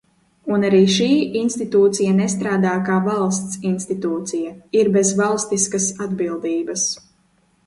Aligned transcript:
Un 0.53 0.63
arī 0.69 0.77
šī 0.93 1.09
institūcija 1.41 2.15
nestrādā 2.21 2.71
kā 2.87 2.95
valsts 3.09 3.61
institūcija, 3.73 4.55
ir 4.81 4.91
bez 4.97 5.13
valstiskas 5.21 5.87
atbildības. 6.09 6.89